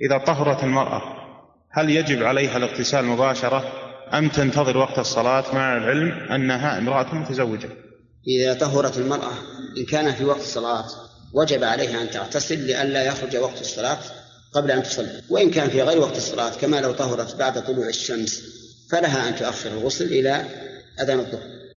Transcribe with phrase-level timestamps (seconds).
[0.00, 1.02] إذا طهرت المرأة
[1.70, 3.72] هل يجب عليها الاغتسال مباشرة؟
[4.14, 7.68] أم تنتظر وقت الصلاة مع العلم أنها امرأة متزوجة؟
[8.28, 9.32] إذا طهرت المرأة
[9.78, 10.84] إن كان في وقت الصلاة
[11.32, 13.98] وجب عليها أن تغتسل لئلا يخرج وقت الصلاة
[14.52, 15.22] قبل أن تصلي.
[15.30, 18.42] وإن كان في غير وقت الصلاة كما لو طهرت بعد طلوع الشمس
[18.90, 20.44] فلها أن تؤخر الغسل إلى
[21.00, 21.56] أذان الظهر.